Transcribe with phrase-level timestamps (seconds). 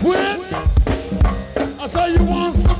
[0.00, 0.40] quit.
[1.78, 2.79] I say you want some.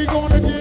[0.00, 0.59] we gonna do?